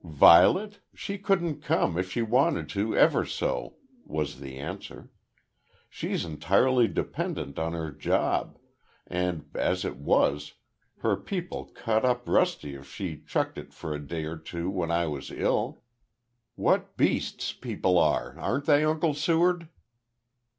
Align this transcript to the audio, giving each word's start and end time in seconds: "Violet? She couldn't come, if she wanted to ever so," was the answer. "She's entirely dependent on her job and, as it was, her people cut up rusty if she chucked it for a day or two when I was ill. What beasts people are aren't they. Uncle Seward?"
"Violet? 0.03 0.79
She 0.95 1.19
couldn't 1.19 1.61
come, 1.61 1.95
if 1.95 2.09
she 2.09 2.23
wanted 2.23 2.67
to 2.69 2.97
ever 2.97 3.23
so," 3.23 3.75
was 4.03 4.39
the 4.39 4.57
answer. 4.57 5.11
"She's 5.91 6.25
entirely 6.25 6.87
dependent 6.87 7.59
on 7.59 7.73
her 7.73 7.91
job 7.91 8.57
and, 9.05 9.45
as 9.53 9.85
it 9.85 9.97
was, 9.97 10.55
her 11.01 11.15
people 11.15 11.65
cut 11.75 12.03
up 12.03 12.27
rusty 12.27 12.73
if 12.73 12.91
she 12.91 13.21
chucked 13.27 13.59
it 13.59 13.75
for 13.75 13.93
a 13.93 13.99
day 14.03 14.23
or 14.23 14.37
two 14.37 14.71
when 14.71 14.89
I 14.89 15.05
was 15.05 15.29
ill. 15.29 15.83
What 16.55 16.97
beasts 16.97 17.53
people 17.53 17.99
are 17.99 18.35
aren't 18.39 18.65
they. 18.65 18.83
Uncle 18.83 19.13
Seward?" 19.13 19.69